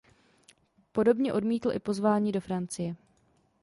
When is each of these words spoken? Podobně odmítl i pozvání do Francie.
Podobně 0.91 1.33
odmítl 1.33 1.71
i 1.71 1.79
pozvání 1.79 2.31
do 2.31 2.41
Francie. 2.41 2.95